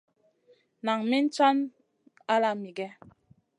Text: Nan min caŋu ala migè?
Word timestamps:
Nan 0.85 0.99
min 1.09 1.25
caŋu 1.35 1.63
ala 2.33 2.49
migè? 2.61 2.87